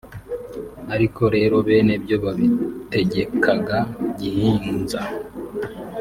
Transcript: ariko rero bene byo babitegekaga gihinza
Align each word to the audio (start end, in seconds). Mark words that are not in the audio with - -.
ariko 0.93 1.21
rero 1.35 1.55
bene 1.67 1.93
byo 2.03 2.17
babitegekaga 2.23 3.79
gihinza 4.19 5.01